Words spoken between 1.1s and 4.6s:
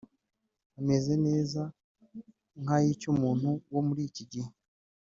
neza nk’ay’icy’umuntu wo muri iki gihe